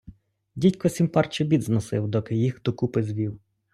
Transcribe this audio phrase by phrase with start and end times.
[0.55, 3.39] Дідько сім пар чобіт зносив, доки їх докупи звів.